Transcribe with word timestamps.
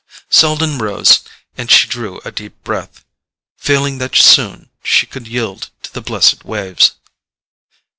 Selden 0.31 0.79
rose, 0.79 1.19
and 1.59 1.69
she 1.69 1.87
drew 1.87 2.19
a 2.25 2.31
deep 2.31 2.63
breath, 2.63 3.05
feeling 3.59 3.99
that 3.99 4.15
soon 4.15 4.71
she 4.83 5.05
could 5.05 5.27
yield 5.27 5.69
to 5.83 5.93
the 5.93 6.01
blessed 6.01 6.43
waves. 6.43 6.95